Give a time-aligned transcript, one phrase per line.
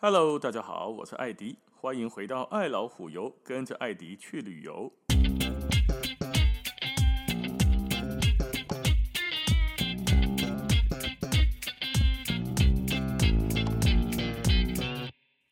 [0.00, 4.92] Hello，大家好，我是艾迪，欢迎回到爱老虎游，跟着艾迪去旅游。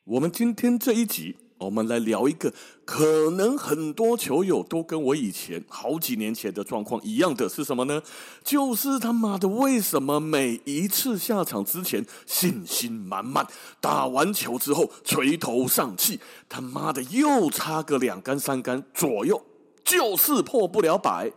[0.05, 2.53] 我们今天这一集，我们来聊一个
[2.85, 8.03] 可能很多球友都跟我以前好几年前的状况一样的是什么呢？
[8.45, 13.47] 就是他妈的，为什么每一次下场之前信心满满，
[13.81, 19.43] 打完球之后垂头丧气，他妈的又差个两杆三杆左右，
[19.83, 21.33] 就是破不了百，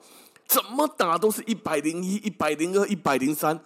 [0.46, 3.60] 怎么打都是一百零一、一百零二、一百零三。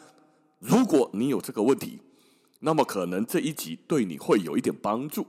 [0.59, 1.99] 如果你有这个问题，
[2.59, 5.27] 那么可能这一集对你会有一点帮助，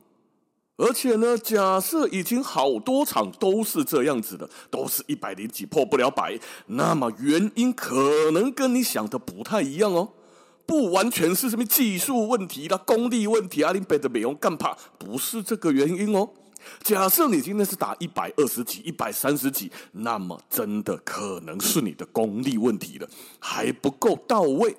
[0.76, 10.08] 而且呢，假设已经好多场都是这样子的，都是一百零几破不了百，那么原因可能跟你想的不太一样哦，
[10.66, 16.28] 不完全是什么技术问题啦、功力问题啊，你背的美容干怕不是这个原因哦。
[16.82, 24.74] 假设你今天是打一百二十几、一百三十几，那么真的可能是你的功力问题了，还不够到位。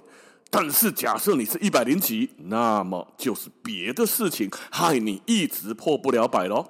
[0.57, 6.65] 但是假设你是一百零几，那么就是别的事情害你一直破不了百喽。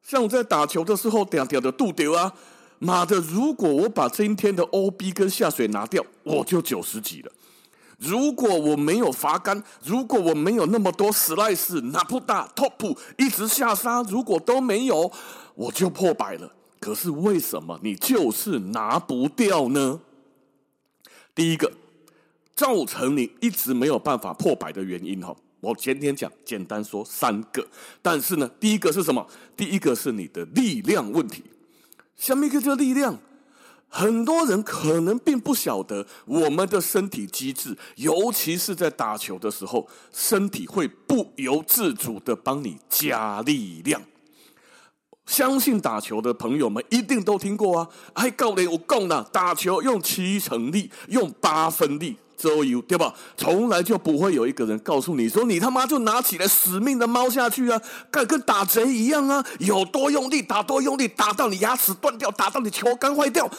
[0.00, 2.32] 像我在打球的时候，屌屌的肚丢啊，
[2.78, 3.20] 妈的！
[3.20, 7.30] 如果我把今天的 OB 跟下水拿掉，我就九十几了。
[7.98, 15.12] 如果我没有罚杆，如果我没有那么多 slice、拿不大 top 一直下杀，如果都没有，
[15.54, 16.50] 我就破百了。
[16.80, 20.00] 可是为什么你就是拿不掉呢？
[21.34, 21.70] 第一个。
[22.56, 27.64] 造成你一直没有办法破百的原因哈，我今天讲简单说三个，
[28.00, 29.24] 但是呢，第一个是什么？
[29.54, 31.44] 第一个是你的力量问题。
[32.16, 33.18] 下面一个叫力量，
[33.90, 44.00] 很多人可能并不晓得我们的身体机制，尤其是在打球的时候，身体会不由自主的帮你加力量。
[45.26, 52.16] 相信打球的朋友们一定都听过啊，哎，教练我讲了，打球用七成力，用八分力。
[52.36, 53.14] 周游对吧？
[53.34, 63.50] 从来就不会有一个人告诉你说，你他妈就拿起来死命的猫下去啊，跟跟打贼一样啊，有多用力打多用力，打到你牙齿断掉，打到你球杆坏掉，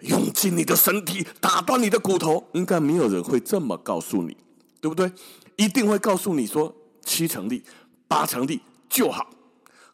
[0.00, 4.36] 用尽你的身体打断你的骨头，应该没有人会这么告诉你，
[4.78, 5.10] 对不对？
[5.56, 7.64] 一定会告诉你说七成力、
[8.06, 9.26] 八成力就好。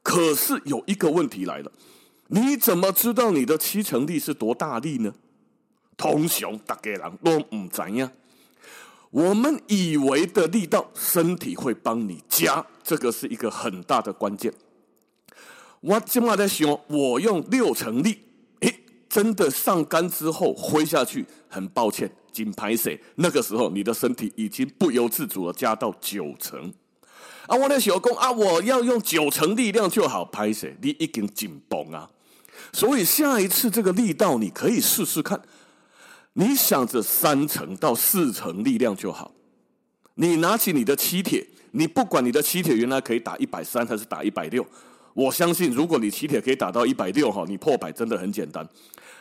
[0.04, 1.72] 可是有一个问题来了，
[2.28, 5.12] 你怎么知道你的七成力是多大力呢？
[5.96, 8.12] 通常大家人都唔知呀。
[9.10, 14.52] 我们以为的力道，身体会帮你加，这个是一个很大的关键。
[15.80, 18.18] 我今晚在想，我用六成力，
[18.60, 23.00] 诶，真的上杆之后挥下去，很抱歉，紧拍谁？
[23.14, 26.72] 那个时候你的身体已经不由自主的加到九成。
[27.46, 30.76] 啊，我的小公啊，我要用九成力量就好拍谁？
[30.80, 32.08] 你已经紧绷啊，
[32.72, 35.40] 所以下一次这个力道你可以试试看。
[36.34, 39.32] 你想着三成到四成力量就好，
[40.16, 44.66] 你拿起你的七铁，你不管你的七铁原来可以打一百三还是打一百六，
[45.12, 48.68] 我相信如果你七铁可以打到一百六哈，你破百真的很简单。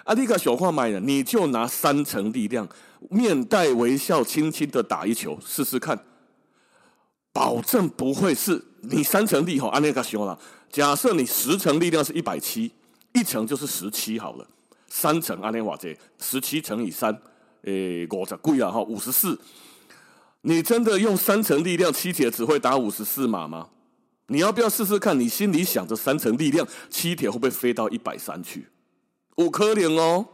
[0.05, 2.67] 阿迪卡小话买了，你就拿三成力量，
[3.11, 5.97] 面带微笑，轻轻的打一球试试看，
[7.33, 9.67] 保证不会是你三成力哈。
[9.69, 10.39] 阿迪卡小了，
[10.71, 12.71] 假设你十成力量是一百七，
[13.13, 14.47] 一成就是十七好了。
[14.87, 17.19] 三成阿联瓦这十七乘以三，
[17.63, 19.37] 诶，五十贵啊哈，五十四。
[20.41, 23.69] 你真的用三成力量七铁只会打五十四码吗？
[24.27, 25.19] 你要不要试试看？
[25.19, 28.67] 你心里想着三成力量七铁会不会飞到一百三去？
[29.37, 30.27] 有可能哦。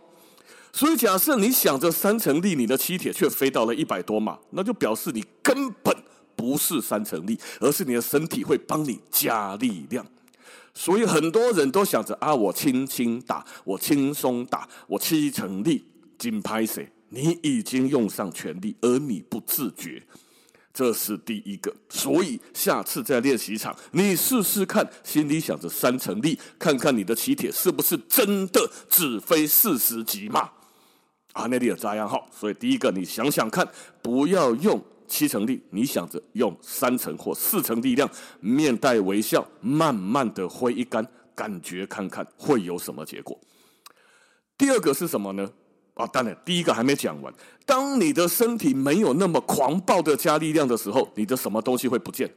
[0.74, 5.96] 所以假设你想着三成力，你的七铁却飞到了一百多码，那就表示你根本
[6.40, 10.06] 不是三成力，而是你的身体会帮你加力量。
[10.74, 15.84] 所以很多人都想着啊，我轻轻打，我轻松打，我七成力，
[16.18, 16.90] 紧拍谁？
[17.10, 20.02] 你已经用上全力，而你不自觉，
[20.74, 21.76] 这是第一个。
[21.90, 30.50] 所以下次在练习场，你试试看，心里想着三成力，看看你的七铁是不是真的只飞四十级嘛。
[31.34, 32.18] 啊，那里有这样哈。
[32.32, 33.68] 所以第一个，你想想看，
[34.02, 34.82] 不要用。
[35.10, 38.10] 七成力，你想着用三成或四成力量，
[38.40, 43.38] 面带微笑，慢慢的挥一杆，感觉看看会有什么结果。
[44.58, 45.50] 第二个是什么呢？
[45.96, 47.34] 啊，当然，第一个还没讲完。
[47.66, 52.34] 当你的身体没有那么狂暴的加力量的时候，你的什么东西会不见？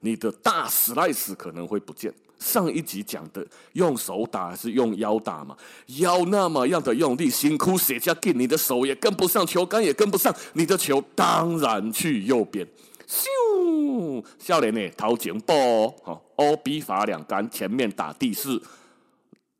[0.00, 2.12] 你的大 slice 可能会不见。
[2.44, 5.56] 上一集讲的，用手打还是用腰打嘛？
[5.96, 12.66] 腰那么样的用力，辛苦写加劲，你的手也跟不上，球杆也跟不上，你的球当然去右边。
[13.08, 18.62] 咻，少年呢头前步，哈，欧比法两杆，前面打第四。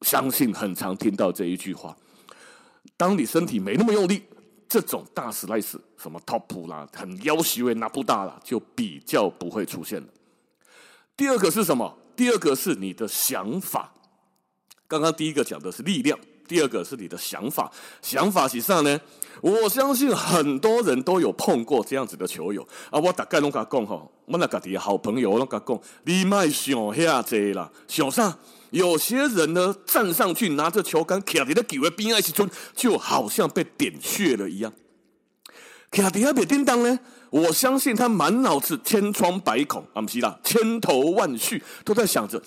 [0.03, 1.97] 相信很常听到这一句话。
[2.99, 4.23] 当你身体没那么用力，
[4.69, 10.07] 这种大 slice 什么 top 啦，很要求也拿不大了，就比较不会出现了。
[11.17, 11.97] 第二个是什么？
[12.16, 13.93] 第二个是你的想法。
[14.87, 17.70] 刚刚第一个讲的是力量，第二个是你的想法。
[18.02, 19.00] 想法是啥呢？
[19.40, 22.99] 我相信很多人都有碰过这样子的球友啊。
[23.00, 28.38] 我大概拢甲讲吼，我那家己好朋友拢甲讲，你莫想遐济啦，想啥？
[28.70, 34.72] 有些人呢，站上去拿着球杆，卡在的球的边爱时阵，就好像被点穴了一样。
[35.94, 36.99] 卡在那边叮当呢，
[37.31, 42.43] 我相信他满脑子千疮百孔，啊不是啦，千头万绪，都在想着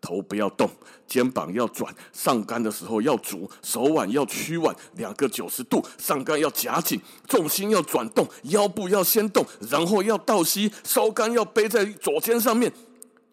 [0.00, 0.70] 头不要动，
[1.04, 12.72] 肩膀要转，上杆的时候要足，手腕要屈腕，两个九十度，上杆要夹紧，重心要转动，腰部要先动，然后要倒吸，收杆要背在左肩上面。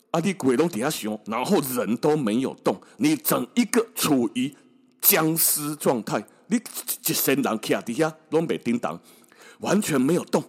[0.09, 0.19] 啊！
[0.21, 4.53] 你鬼龙底下熊，然后人都没有动，你整一个处于
[4.99, 6.59] 僵尸状态，你
[7.05, 8.99] 一身人卡底下拢没叮当，
[9.61, 10.43] 完全没有动，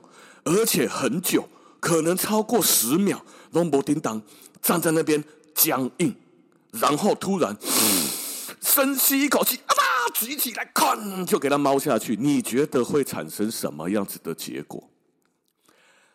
[0.45, 1.49] 而且很久，
[1.81, 4.21] 可能超过十秒拢没叮当，
[4.61, 5.23] 站在那边
[5.55, 6.15] 僵硬，
[6.73, 7.57] 然后突然
[8.61, 9.83] 深吸一口气，啊吧，
[10.13, 14.91] 举起来，看就给他猫下去，你觉得会产生什么样子的结果？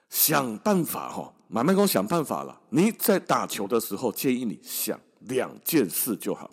[0.10, 1.34] 想办法哈。
[1.50, 2.60] 慢慢给我想办法了。
[2.72, 6.52] 你在打球的时候，建议你想两件事就好。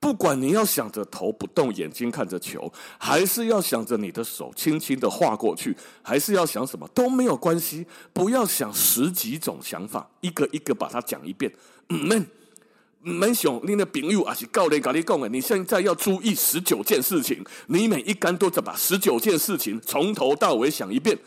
[0.00, 7.84] 不管你要想着头不动，眼睛看着球，还是要想着你的手轻轻的划过去，还是要想什么都没有关系。
[8.12, 11.52] 不要想十几种想法，一个一个把它讲一遍。
[11.88, 12.26] 嗯们，
[13.02, 21.18] 唔免想你的朋友啊是教练跟你讲的，你现在要注意十九件事情，你每一杆都得把十九件事情从头到尾想一遍，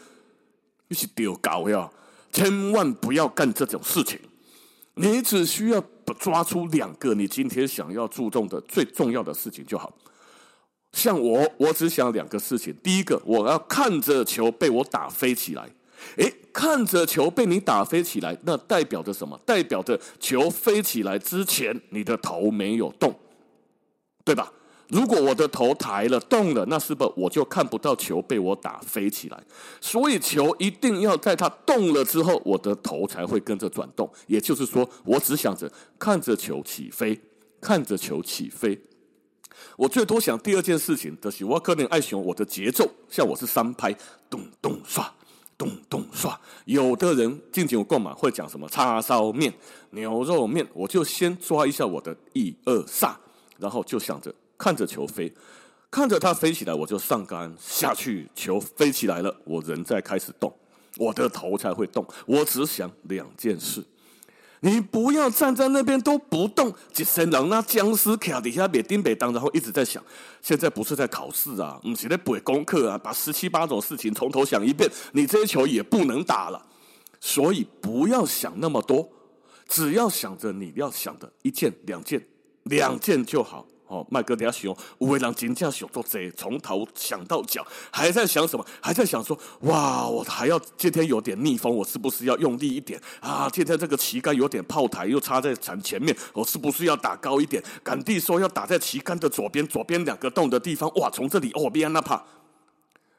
[0.87, 1.91] 你是丢搞呀。
[2.31, 4.17] 千万不要干这种事情，
[4.93, 9.91] 你只需要抓出两个你今天想要注重的最重要的事情就好。
[10.93, 15.69] 像我，我只想两个事情：第一个，我要看着球被我打飞起来。
[16.17, 19.39] 诶，看着球被你打飞起来，那代表着什么？
[19.45, 23.17] 代表着球飞起来之前，你的头没有动，
[24.25, 24.51] 对吧？
[24.91, 29.41] 如果我的头抬了动了，那是不是我就看不到球被我打飞起来？
[29.79, 34.11] 所以球一定要在它动了之后，我的头才会跟着转动。
[34.27, 37.17] 也就是说，我只想着看着球起飞，
[37.61, 38.77] 看着球起飞。
[39.77, 43.95] 我最多想第二件事情的是，我可能爱选我的节奏，像我是三拍，
[44.29, 45.09] 咚咚刷，
[45.57, 46.37] 咚咚刷。
[46.65, 49.53] 有的人进前有购买会讲什么叉烧面、
[49.91, 53.15] 牛肉面，我就先抓一下我的一二三，
[53.57, 54.33] 然后就想着。
[54.61, 55.33] 看着球飞，
[55.89, 58.29] 看着它飞起来，我就上杆下去。
[58.35, 60.53] 球飞起来了，我人再开始动，
[60.97, 62.05] 我的头才会动。
[62.27, 63.83] 我只想两件事，
[64.59, 70.03] 你不要站在那边都不动，一身人那僵尸卡底下别叮别当，然后一直在想。
[70.43, 76.63] 现在不是在考试啊，不是在背功课啊，把十七八种事情从头想一遍，你这些球也不能打了。
[77.19, 79.09] 所以不要想那么多，
[79.67, 82.23] 只要想着你要想的一件、两件、
[82.65, 83.65] 两件就好。
[83.91, 87.61] 哦，麦哥，等下想，有的人真正想做这，从头想到脚，
[87.91, 88.65] 还在想什么？
[88.79, 93.49] 还在想说，哇，我还要今天有点逆风，我是不是要用力一点啊？
[93.51, 97.61] 今天这个旗杆有点炮台，又插在铲前面，我是不是要打高一点？
[97.83, 100.89] 杆弟说要打在旗杆的左边，左边两个洞的地方。
[100.95, 102.23] 哇，从这里哦，别那怕，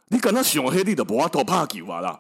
[0.08, 2.18] 你跟他想黑力的，不要多怕球啊啦。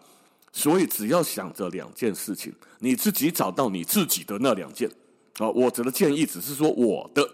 [0.52, 4.90] 所以只要想着两件事情，你自己找到你自己的那两件。
[5.38, 7.26] 啊，我只的建议只是说我的。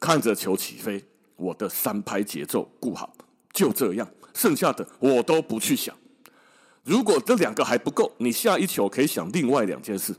[0.00, 1.04] 看着球起飞，
[1.36, 3.12] 我的三拍节奏顾好，
[3.52, 5.94] 就这样，剩下的我都不去想。
[6.84, 10.14] 如果这两个还不够，你下一球可以想另外两件事。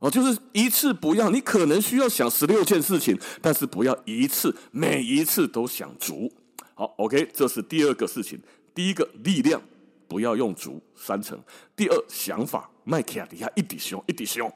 [0.00, 6.32] 哦，就是一次不要，你可能需要想十六件事情，但是不要一次每一次都想足。
[6.74, 8.40] 好，OK，这是第二个事情。
[8.74, 9.60] 第一个力量
[10.06, 11.36] 不要用足三成。
[11.74, 14.52] 第二想法，麦克亚底下一滴胸一滴胸。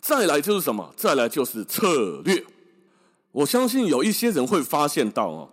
[0.00, 0.94] 再来就是什么？
[0.96, 2.44] 再来就是策略。
[3.32, 5.50] 我相信有一些人会发现到哦，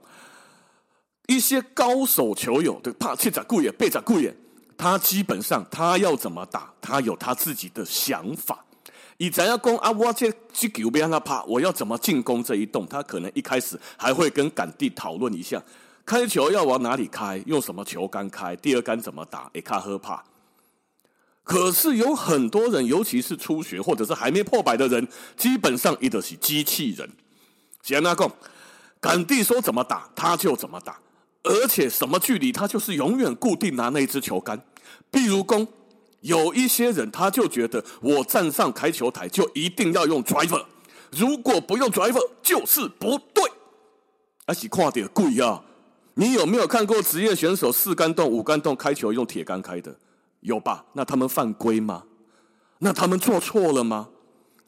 [1.28, 4.36] 一些高手球友的怕七仔顾眼背仔顾眼，
[4.78, 8.66] 他基本上他要怎么打，他有他自己的想法。
[9.18, 12.88] 以咱要攻啊，我这这球别让他怕，我要怎么进攻这一洞？
[12.88, 15.62] 他可能一开始还会跟杆弟讨论一下，
[16.06, 20.24] 开球要往哪里开，用什么球杆开，第二杆怎么打，也卡喝怕。
[21.44, 25.06] 可是有很多人，尤其是初学或者是还没破百的人，
[25.36, 27.10] 基本上一都是机器人。
[27.82, 28.32] 简单讲，
[29.00, 31.00] 杆弟说怎么打，他就怎么打，
[31.44, 34.62] 而且什么距离，他就是永远固定拿那支球杆。
[35.10, 35.68] 比如说，
[36.22, 40.66] 有一些人他就觉得我站上开球台就一定要用 driver，
[41.12, 43.44] 如果不用 driver 就是不对。
[44.46, 45.64] 而且快点贵啊！
[46.16, 49.96] 你有没有看过职业选手四杆洞、五杆洞开球用铁杆开的？
[50.42, 50.84] 有吧？
[50.94, 52.04] 那他们犯规吗？
[52.80, 54.10] 那他们做错了吗？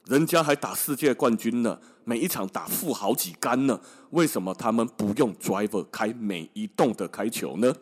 [0.06, 3.80] 人家还打世界冠军呢，每一场打负好几杆呢，
[4.12, 7.74] 为什么他们不用 driver 开每一洞的开球呢？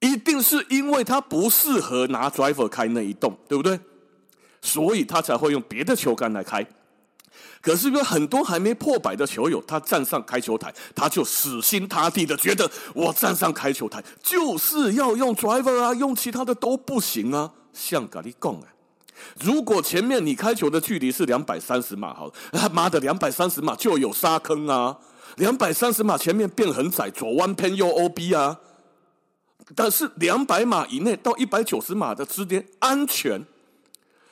[0.00, 3.80] 一定是因为他不适合拿 driver 开那一洞，对不对？
[4.60, 6.66] 所以他才会用别的球杆来开。
[7.60, 17.52] 可是有很多还没破百的球友，他站上开球台，他就死心塌地的觉得，我站上开球台就是要用 driver 啊，用其他的都不行啊。
[17.72, 18.68] 像咖喱讲啊，
[19.40, 24.98] 如果前面你开球的距离是两百三十码，好，他妈的两百三十码就有沙坑啊，
[25.36, 28.60] 两百三十码前面变很窄，左弯偏右 OB 啊。
[29.74, 33.44] 但是两百码以内到一百九十码的之间安全，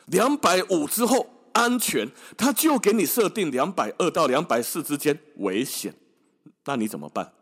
[0.06, 5.92] 两百五之后安全，他就给你设定两百二到两百四之间危险，
[6.66, 7.32] 那你怎么办？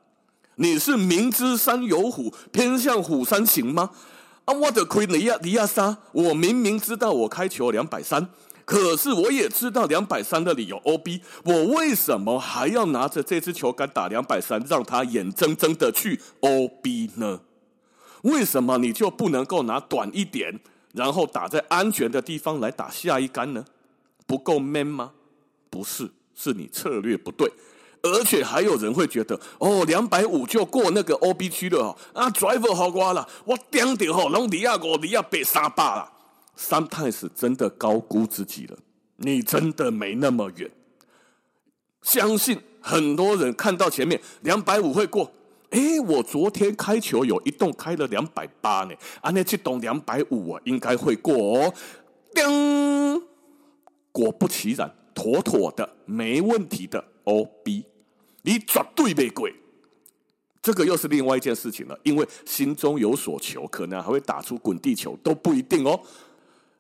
[0.57, 3.91] 你是明知山有虎，偏向虎山行吗？
[4.45, 8.29] 啊，我的亏你亚你亚莎，我明明知道我开球两百三，
[8.65, 17.41] 可是我也知道两百三的理由 OB，我为什么还要拿着这支球杆打两百三，让他眼睁睁的去 OB 呢？
[18.23, 20.61] 为什么你就不能够拿短一点，
[20.93, 23.65] 然后打在安全的地方来打下一杆呢？
[24.27, 25.13] 不够 man 吗？
[25.71, 27.51] 不是，是你策略不对。
[28.05, 36.13] 而且还有人会觉得，哦，两百五就过那个 OB 区了哦，啊，driver 好瓜了，我顶掉吼，龙迪亚国迪亚被杀霸了。
[36.59, 38.77] Sometimes 真的高估自己了，
[39.19, 40.69] 你真的没那么远。
[42.03, 45.31] 相信很多人看到前面两百五会过。
[45.71, 51.73] 哎，我昨天开球有一栋开了两百八呢，啊，那这栋两百五啊，应该会过哦。
[52.35, 53.23] 叮，
[54.11, 57.05] 果不其然，妥妥的，没问题的。
[57.25, 57.85] OB，
[58.43, 59.49] 你绝对没过。
[60.61, 66.01] 这个又是另外一件事情了，因为心中有所求，可能还会打出滚地球都不一定哦。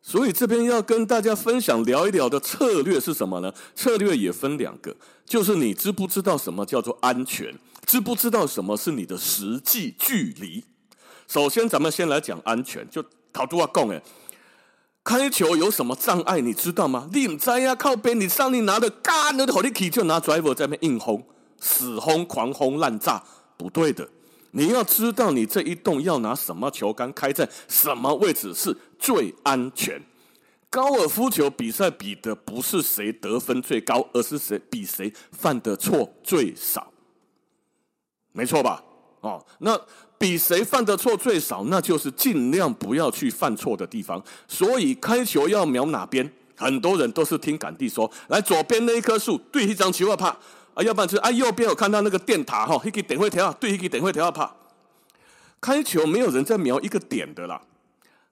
[0.00, 3.52] 所以这边要跟大家分享聊一聊的策略是什么呢？
[3.74, 7.52] 策略也分两个，就是你知不知道什么叫做安全？
[7.86, 10.64] 知不知道什么是你的实际距离？
[11.28, 12.88] 首先，咱们先来讲安全。
[12.90, 14.02] 就陶都要讲诶，
[15.02, 16.40] 开球有什么障碍？
[16.40, 17.08] 你知道吗？
[17.12, 21.24] 你唔知呀，靠边，你上你拿的干的好力气，就拿 driver 在那边硬轰，
[21.62, 23.22] 死轰，狂轰滥炸，
[23.56, 24.08] 不对的。
[24.50, 30.02] 你要知道，你这一洞要拿什么球杆开在什么位置是最安全。
[30.68, 36.92] 高尔夫球比赛比的不是谁得分最高，而是谁比谁犯的错最少。
[38.32, 38.82] 没错吧？
[39.20, 39.80] 哦，那
[40.18, 44.22] 比谁犯的错最少，那就是尽量不要去犯错的地方。
[44.48, 46.30] 所以开球要瞄哪边？
[46.56, 50.36] 很多人都是听杆弟说，来左边那一棵树，对一张球要怕
[50.74, 54.50] 啊，要不然就是啊右边有看到那个电塔哈，一个点会调，对一个点会调要怕。
[55.60, 57.60] 开球没有人在瞄一个点的啦，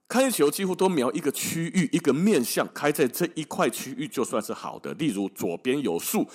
[0.08, 4.92] 开球几乎都瞄一个区域，一个面向，开在这一块区域就算是好的。
[4.94, 6.26] 例如左边有树，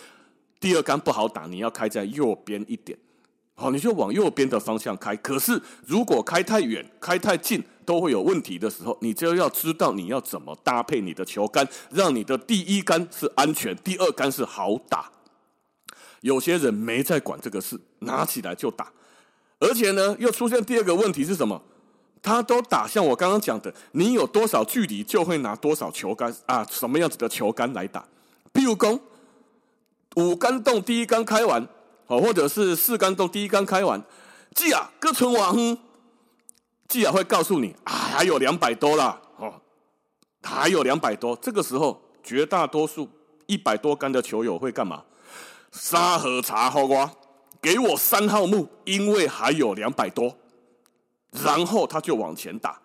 [0.59, 2.97] 第二杆不好打，你要开在右边一点。
[3.55, 5.15] 好，你就往右边的方向开。
[5.15, 15.12] 可是，如果开太远、开太近，都会有问题的时候，你就要知道你要怎么搭配你的球杆，让你的第一杆是安全，第二杆是好打。
[16.25, 18.91] 有些人没在管这个事，拿起来就打，
[19.60, 21.62] 而且呢，又出现第二个问题是什么？
[22.20, 28.03] 他都打像我刚刚讲的，你有多少距离就会拿多少球杆啊，什么样子的球杆来打？
[28.51, 29.00] 譬如说，
[30.15, 31.67] 五杆洞第一杆开完。
[32.08, 34.03] 好，或者是四杆洞第一杆开完，
[34.55, 35.77] 记啊，各存亡，
[36.88, 39.62] 记啊会告诉你啊，还有两百多啦，哦，
[40.41, 41.36] 还有两百多。
[41.39, 43.08] 这个时候，绝大多数
[43.46, 45.03] 一百多杆的球友会干嘛？
[45.77, 47.12] 沙河茶后瓜，
[47.62, 50.36] 给我三号木，因为还有两百多，
[51.44, 52.79] 然后他就往前打。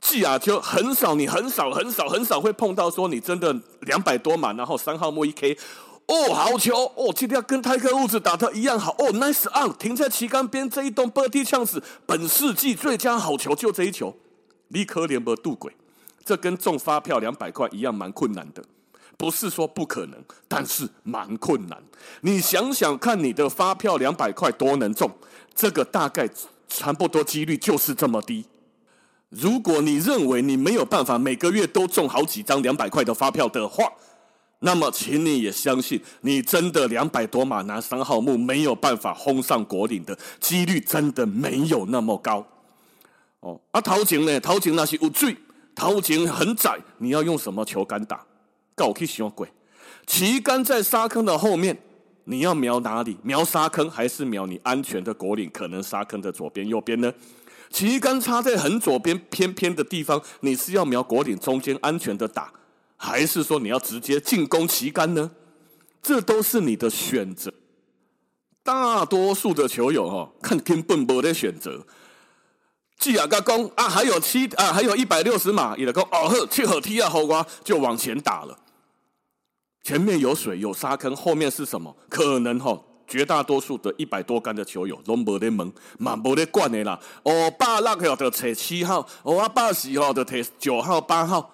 [0.00, 5.56] 记啊，就很少，你很少很少很少会碰到说你真的两百多嘛，然后三号木一 K。
[6.06, 6.92] 哦，好球！
[6.94, 8.92] 哦，今天要跟泰克物质打的一样好。
[8.92, 14.16] 哦，nice on，停在旗杆边这一栋 birdie chance，本世纪最佳好球就这一球，
[14.68, 15.76] 立刻联合渡轨，
[16.24, 18.62] 这跟中发票两百块一样，蛮困难的。
[19.16, 21.82] 不是说不可能，但是蛮困难。
[22.20, 25.10] 你想想看，你的发票两百块多能中？
[25.54, 26.28] 这个大概
[26.68, 28.44] 差不多几率就是这么低。
[29.30, 33.90] 如果你认为你没有办法每个月都中好几张两百块的发票的话，
[34.60, 42.46] 那么，请你也相信，你真的两百多码拿三号木没有办法轰上果岭的几率真的没有那么高。
[43.40, 45.36] 哦，啊，头前呢，头前那是有水，
[45.74, 48.24] 头前很窄，你要用什么球杆打？
[48.76, 49.48] 告我去想鬼，
[50.06, 51.76] 旗杆在沙坑的后面，
[52.24, 53.16] 你要瞄哪里？
[53.22, 55.50] 瞄沙坑还是瞄你安全的果岭？
[55.50, 57.12] 可能沙坑的左边、右边呢？
[57.70, 62.52] 旗杆插在很左边偏偏的地方，你是要瞄果岭中间安全的打，
[62.96, 65.30] 还是说你要直接进攻旗杆呢？
[66.02, 67.52] 这都是你的选择。
[68.62, 71.86] 大多数的球友哈，看根本没得选择。
[72.98, 78.58] 既然个攻啊，还有七啊，还有一百六十码，也得攻哦呵，切好踢啊，后瓜就往前打了。
[79.86, 81.94] 前面有水有沙坑，后面是什么？
[82.08, 82.76] 可能哈，
[83.06, 86.98] 绝大多数的一百多杆的球友都没得门，嘛没得管的啦。
[87.22, 91.48] 哦，八六号的踩七号，哦八十号的踩九号八号，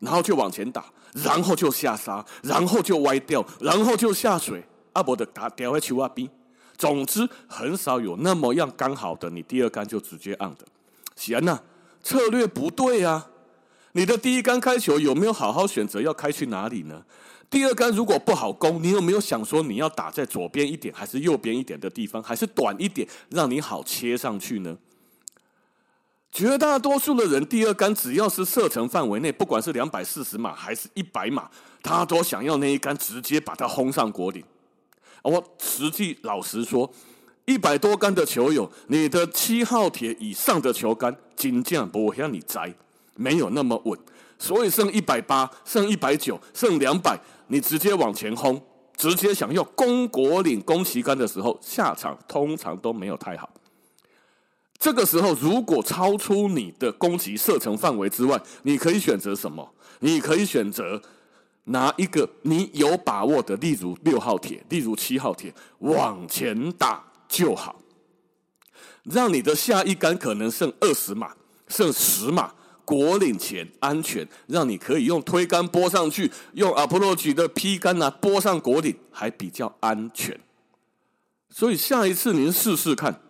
[0.00, 4.62] 然后就往前打，然后就下沙，然后就歪掉，然后就下水，
[4.92, 6.28] 啊不的打掉在球啊边。
[6.76, 10.66] 总之，很少有那么样刚好的，你第二杆就直接按的。
[11.16, 11.58] 显然呐，
[12.02, 13.28] 策略不对啊！
[13.92, 17.02] 你的第一杆开球有没有好好选择要开去哪里呢？
[17.52, 24.78] 第二杆如果不好攻，你有没有想说你要打在左边一点，还是右边一点的地方，还是短一点，让你好切上去呢？
[26.32, 31.50] 绝大多数的人第二杆只要是射程范围内，不管是两百四十码还是一百码，
[31.82, 34.42] 他都想要那一杆直接把它轰上果岭。
[35.22, 36.90] 我实际老实说，
[37.44, 42.74] 一百多杆的球友，你的七号铁以上的球杆，金将不会让你摘，
[43.14, 44.00] 没有那么稳，
[44.38, 47.20] 所以剩一百八，剩一百九，剩两百，
[47.52, 48.58] 你直接往前轰，
[48.96, 53.50] 直接想要攻果岭、攻旗杆的时候，下场通常都没有太好。
[54.78, 59.74] 这个时候，如果超出你的攻击射程范围之外，你可以选择什么？
[60.00, 61.02] 你可以选择。
[61.66, 67.76] 拿一个你有把握的，例如六号铁，例如七号铁，往前打就好。
[69.04, 71.36] 让你的下一杆可能剩二十码，
[71.68, 72.52] 剩十码，
[72.84, 80.38] 果岭前安全，让你可以用推杆拨上去，用 approach 的劈杆呢拨上果岭，还比较安全。
[81.50, 83.20] 所以下一次您试试看。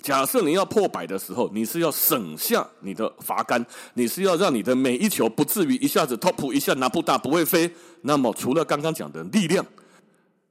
[0.00, 7.68] 假设你要破百的时候，你是要省下你的罚杆，你是要让你的每一球不至于一下子 top 一下拿不大不会飞。
[8.02, 9.66] 那么除了刚刚讲的力量，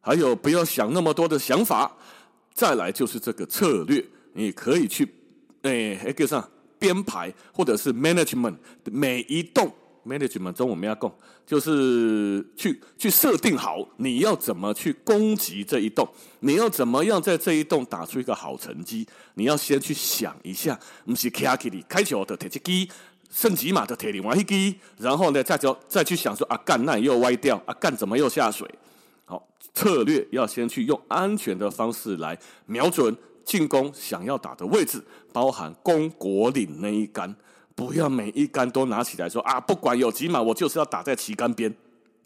[0.02, 1.90] 还有不要想那么多的想法，
[2.54, 5.08] 再来就是这个策略，你可以去
[5.62, 6.46] 诶，一个上
[6.80, 9.72] 编排或者是 management 每一栋。
[10.06, 11.14] management 中我们要讲，
[11.46, 16.08] 就是去去设定好你要怎么去攻击这一栋，
[16.40, 22.90] 你要怎么样在这一栋打出一个好成绩，你要先去想一下，不是卡起你开球的铁击机，
[23.30, 28.66] 剩几码的铁零玩一机，然后呢再就再去想说啊干那又歪掉啊干怎么又下水，
[29.26, 33.14] 好策略要先去用安全的方式来瞄准
[33.48, 37.34] 进攻想要打的位置，包含攻果岭那一杆。
[37.74, 39.60] 不要每一杆都拿起来说啊！
[39.62, 41.72] 不管有几码，我就是要打在旗杆边，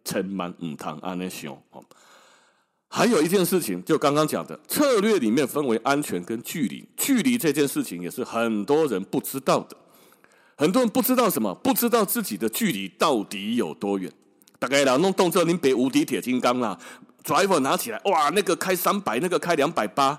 [0.05, 1.83] 千万唔通安尼想哦。
[2.87, 9.75] 还有一件事情，就刚刚讲的策略里面分为安全跟距离，距离这件事情也是很多人不知道的。
[10.55, 14.09] 很多人不知道什么，不知道自己的距离到底有多远。
[14.57, 16.79] 大概啦，弄动作，您别无敌铁金刚啦
[17.25, 20.17] ，driver 拿起来，哇，那个开三百，那个开两百八。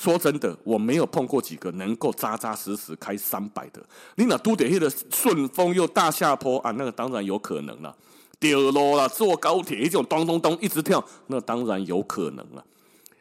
[0.00, 3.84] 说真的，我没有碰过几个能够扎扎实实开三百的。
[4.14, 7.94] 你那都得那个顺风又大下坡啊，那个当然有可能了。
[8.38, 12.64] 掉落了，坐高铁一种咚咚咚一直跳，那当然有可能了。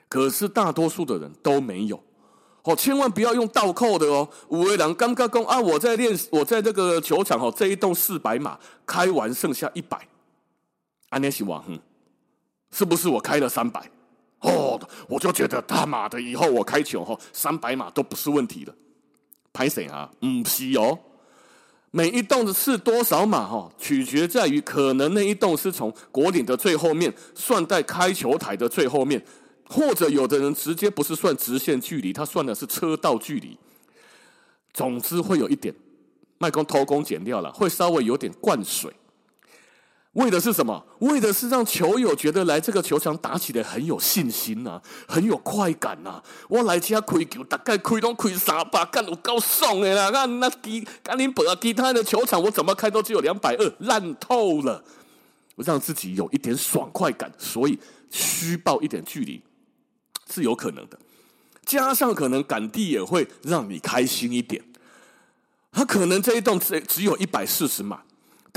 [0.08, 2.02] 可是大多数的人都没有。
[2.64, 4.30] 哦，千万不要用倒扣的哦。
[4.48, 10.08] 五位郎刚刚讲啊，我在练，我在这个球场哦，这一栋四百码开完剩下一百，
[11.10, 11.78] 安尼是往哼，
[12.72, 13.92] 是不是我开了三百？
[14.42, 18.74] 哦，我就觉得他妈的，以后我开球哈，三百码都不是问题的。
[19.52, 20.10] 拍谁啊？
[20.26, 20.98] 唔是哦，
[21.92, 29.22] 每一栋的是多少码哈，取决在于可能那一栋是从果岭的最后面算在开球台的最后面，
[29.68, 33.58] 或者有的人直接不是算直线距离，他算的是车道距离。
[34.72, 35.74] 总之会有一点，
[36.38, 38.94] 麦克偷工减料了，会稍微有点灌水。
[40.14, 40.84] 为的是什么？
[41.00, 46.24] 为的是让球友觉得来这个球场打起来很有信心呐、啊，很有快感呐、啊。
[46.48, 50.10] 我来家开球，大概开都开三百，干有够爽的啦！
[50.10, 54.84] 那那其赶紧本啊，其他的球场我怎么开都只有两百二，烂透了。
[55.56, 57.78] 我让自己有一点爽快感，所以
[58.10, 59.42] 虚报一点距离
[60.28, 60.98] 是有可能的。
[61.66, 64.64] 加上可能赶地也会让你开心一点。
[65.72, 68.02] 他可能这一栋只只有一百四十码。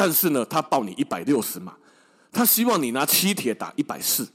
[0.03, 1.77] 但是呢，他报你一百六十码，
[2.33, 4.29] 他希望你拿七铁打一百四，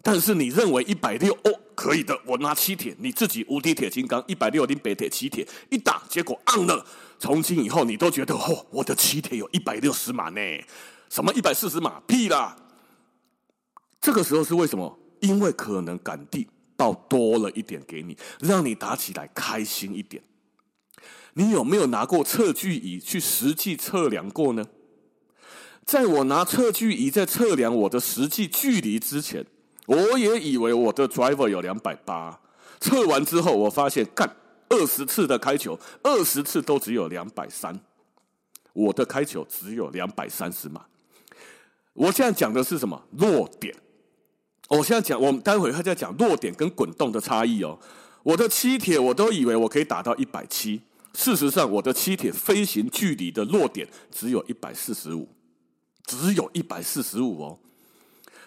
[0.00, 6.86] 但是你认为一百六哦，可以的，我拿七铁，你自己无敌铁金刚一百六零北铁七铁一打，结果按了。
[7.18, 10.40] 从今以后，你都觉得哦，我的七铁有一百六十码呢？
[11.10, 11.98] 什么一百四十码？
[12.06, 12.56] 屁啦！
[14.00, 14.96] 这个时候是为什么？
[15.18, 20.22] 因为可能杆地报多了一点给你，让你打起来开心一点。
[21.32, 24.64] 你有没有拿过测距仪去实际测量过呢？
[25.84, 29.44] 在我拿测距仪在测量我的实际距离之前，
[29.86, 32.40] 我也以为我的 driver 有两百八。
[32.80, 34.36] 测完之后，我发现干
[34.68, 37.78] 二十次的开球，二十次都只有两百三。
[38.72, 40.86] 我的开球只有两百三十码。
[41.92, 43.00] 我现在讲的是什么？
[43.18, 43.74] 落点。
[44.68, 47.78] 我现在讲，我们待会还在讲落点跟滚动的差异哦。
[48.22, 50.80] 我的七铁我都以为我可以打到一百七，
[51.12, 55.28] 事实上我的七铁飞行距离的落点只有一百四十五。
[56.06, 57.58] 只有一百四十五哦，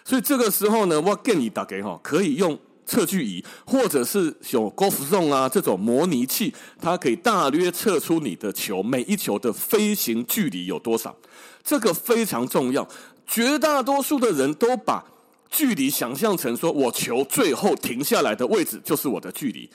[0.04, 11.14] 所以这个时候呢，我建议大家哈，可以用测距仪，或者是有 Golf Zone 啊这种模拟器，它可以大约测出你的球每一球的飞行距离有多少。
[11.62, 12.88] 这个非常重要，
[13.26, 15.04] 绝大多数的人都把
[15.50, 19.68] 距离想象成说，我球最后停下来的位置就是我的距离。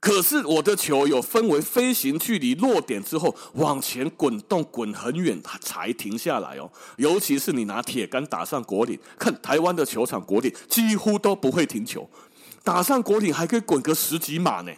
[0.00, 12.08] 可是我的球有分为飞行距离落点之后往前滚动滚很远才停下来哦，尤其是你拿铁杆打上果岭，看台湾的球场果岭几乎都不会停球，
[12.62, 14.72] 打上果岭还可以滚个十几码呢。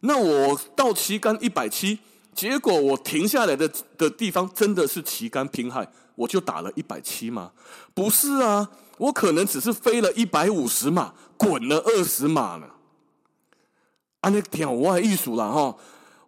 [0.00, 1.98] 那我到旗杆一百七，
[2.32, 7.50] 结果我停下来的的地方真的是旗杆拼害，我就打了一百七吗？
[7.92, 12.68] 不是啊，我可能只是飞了一百五十码，滚了二十码呢。
[14.20, 15.76] 啊，你听我的意思啦哈！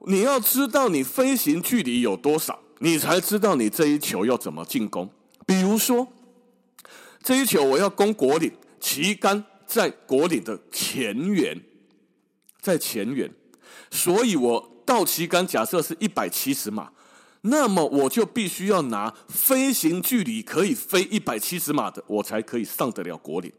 [0.06, 5.10] 你要知道你飞行距离有多少，你才知道你这一球要怎么进攻。
[5.44, 6.06] 比如说，
[7.22, 11.60] 这一球我要攻果岭，旗杆在果岭的前缘，
[12.60, 13.30] 在前缘，
[13.90, 16.92] 所以我到旗杆假设是一百七十码，
[17.42, 23.52] 那么我就必须要拿飞行距离可以飞一百七十码的，我才可以上得了果岭。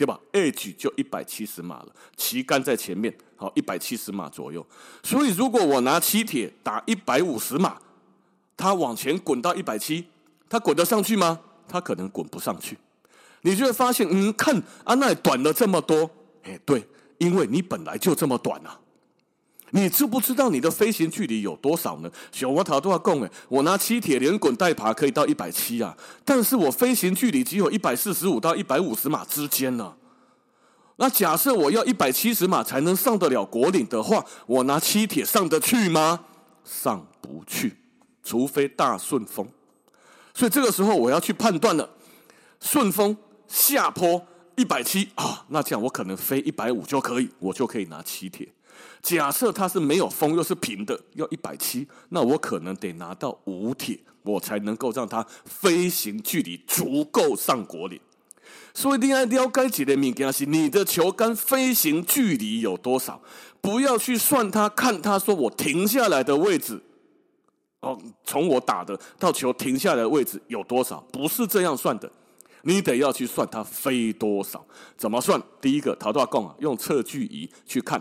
[0.00, 4.66] 对吧？Edge 就一百七十码了，旗杆在前面，好一百七十码左右。
[5.02, 7.76] 所以如果我拿七铁打一百五十码，
[8.56, 10.06] 它往前滚到一百七，
[10.48, 11.38] 它滚得上去吗？
[11.68, 12.78] 它可能滚不上去。
[13.42, 16.10] 你就会发现，嗯，看啊，那短了这么多，
[16.44, 16.82] 哎，对，
[17.18, 18.80] 因为你本来就这么短啊。
[19.72, 22.10] 你知不知道你的飞行距离有多少呢？
[22.32, 29.94] 小我头拄仔讲诶，我拿七铁连滚带爬可以到一百七啊，但是我飞行距离只有一百四十五到一百五十码之间呢。
[30.96, 36.20] 那假设我要一百七十码才能上得了国岭的话，我拿七铁上得去吗？
[36.64, 37.76] 上不去，
[38.22, 39.48] 除非大顺风。
[40.34, 41.88] 所以这个时候我要去判断了，
[42.60, 43.16] 顺风
[43.48, 48.48] 下坡一百七啊，那这样我可能飞一百五就可以，我就可以拿七铁。
[49.02, 58.00] 假设它是没有风又是平的，要一百七，那我可能得拿到五铁，我才能够让它飞行距离足够上果岭。
[58.74, 63.20] 所以你要了解一个物件是，你的球杆飞行距离有多少？
[63.60, 66.80] 不要去算它，看它说我停下来的位置，
[67.80, 71.00] 哦，从我打的到球停下来的位置有多少？
[71.12, 72.10] 不是这样算的，
[72.62, 74.64] 你得要去算它飞多少。
[74.96, 75.40] 怎么算？
[75.60, 78.00] 第一个，陶大贡啊，用测距仪去看。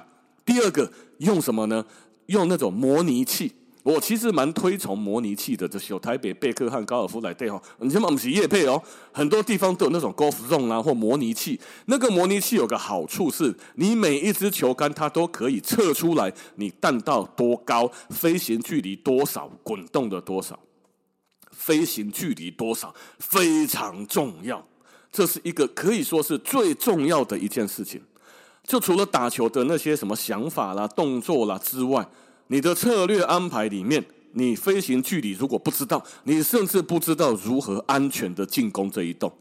[0.50, 1.86] 第二个用什么呢？
[2.26, 3.52] 用那种模拟器。
[3.84, 5.68] 我其实蛮推崇模拟器的。
[5.68, 8.82] 这些台北贝克汉高尔夫来对吼，你先把不是业配哦，
[9.14, 11.60] 很多地方都有那种 Golf Zone 啊或模拟器。
[11.86, 20.60] 那个模拟器有个好处是，你每一支球杆它都可以测出来你弹道多高、飞行距离多少、滚动的多少。
[21.52, 24.66] 飞行距离多少非常重要，
[25.12, 28.02] 这是一个可以说是最重要的一件事情。
[28.70, 32.08] 就除了打球的那些什么想法啦、动作啦之外，
[32.50, 39.34] 你的策略安排里面，你飞行距离如果不知道，你甚至不知道如何安全的进攻这一动，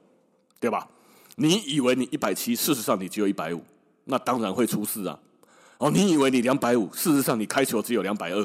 [0.59, 0.89] 对吧？
[1.37, 3.63] 你以为你一百七，事实上你只有一百五，
[4.05, 5.21] 那当然会出事啊！
[5.77, 8.43] 哦，你以为你两百五，事实上你开球只有两百二，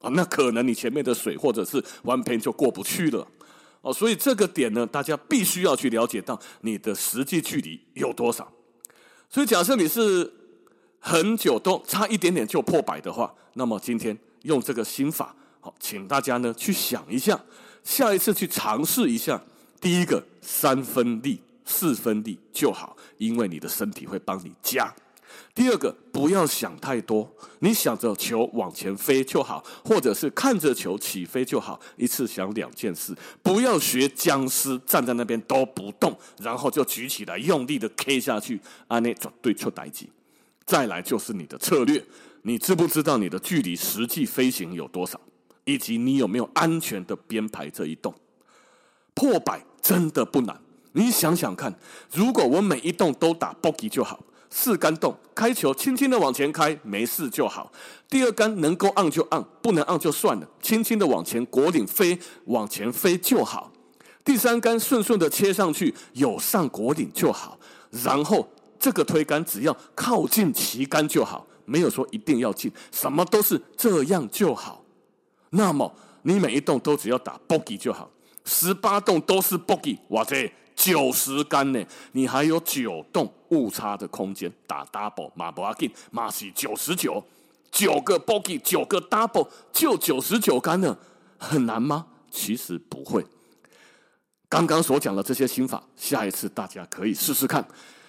[0.00, 3.24] 啊，那可能你前面的水或者是弯偏就过不去了
[3.82, 3.94] 哦。
[3.94, 8.52] 所以这个点呢，大家必须要去了解到你的实际距离有多少。
[9.32, 10.30] 所以，假设你是
[10.98, 17.42] 很久都差一点点就破百的话，那么今天用这个心法，好，请大家呢去想一下，
[17.82, 19.42] 下一次去尝试一下。
[19.80, 24.94] 第一个三分力、四分力就好，因为你的身体会帮你加。
[25.54, 33.14] 第二个，不要想太多，你想着球往前飞就好，或者是看着球起飞就好，一次想两件事。
[33.42, 40.06] 不要学僵尸站在那边都不动，然后就举起来用力的 K 下去，啊，那绝对出代志。
[40.64, 42.02] 再来就是你的策略，
[42.42, 45.20] 你知不知道你的距离实际飞行有多少，
[45.64, 48.14] 以及你有没有安全的编排这一动？
[49.12, 50.58] 破百真的不难，
[50.92, 51.78] 你想想看，
[52.14, 54.24] 如果我每一动都打 bogey 就好。
[54.54, 57.72] 四杆洞，开球轻轻的往前开，没事就好。
[58.06, 63.72] 第二杆能够按就按，不能按就算了，轻轻的往前果岭飞，往前飞就好。
[64.22, 67.58] 第三杆顺顺的切上去，有上果岭就好。
[68.04, 68.46] 然后
[68.78, 74.84] 这个推杆只要靠近旗杆就好，没有说一定要进，什么都是这样就好。
[75.48, 78.10] 那么你每一洞都只要打 bogey 就好，
[78.44, 80.52] 十八洞都是 bogey，哇塞！
[80.82, 87.22] 九十杆呢，你还有九洞误差的空间，打 double 马不阿金马是九十九，
[87.70, 90.98] 九个 bogey 九个 double 就九十九杆呢，
[91.38, 92.06] 很难吗？
[92.32, 93.24] 其实不会。
[94.48, 97.64] 刚刚所讲的这些心法，下一次大家可以试试看，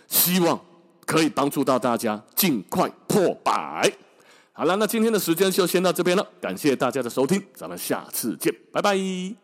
[0.08, 0.60] 希望
[1.06, 3.94] 可以帮助到大家尽快破百。
[4.52, 9.43] 好了，那今天的时间就先到这边了，感谢大家的收听，咱们下次见，拜拜。